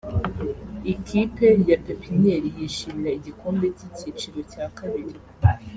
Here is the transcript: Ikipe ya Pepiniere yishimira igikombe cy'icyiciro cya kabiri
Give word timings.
Ikipe 0.93 1.47
ya 1.69 1.77
Pepiniere 1.85 2.47
yishimira 2.57 3.11
igikombe 3.19 3.65
cy'icyiciro 3.77 4.39
cya 4.51 4.65
kabiri 4.77 5.19